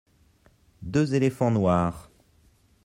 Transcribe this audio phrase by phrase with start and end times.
[0.81, 2.09] deux éléphants noirs.